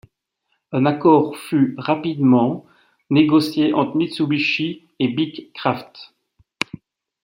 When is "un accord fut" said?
0.71-1.75